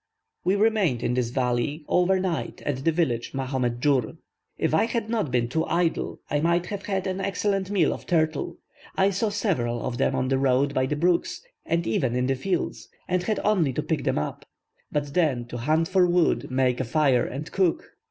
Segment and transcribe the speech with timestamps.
[0.43, 4.17] We remained in this valley, over night, at the village Mahomed Jur.
[4.57, 8.07] If I had not been too idle I might have had an excellent meal of
[8.07, 8.57] turtle.
[8.95, 12.33] I saw several of them on the road by the brooks, and even in the
[12.35, 14.43] fields, and had only to pick them up.
[14.91, 17.91] But then to hunt for wood, make a fire, and cook!